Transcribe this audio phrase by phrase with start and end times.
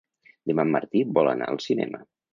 [0.51, 2.01] Demà en Martí vol anar al cinema.